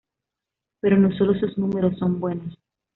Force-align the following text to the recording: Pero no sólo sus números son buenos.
Pero 0.79 0.97
no 0.97 1.15
sólo 1.15 1.35
sus 1.35 1.59
números 1.59 1.95
son 1.99 2.19
buenos. 2.19 2.57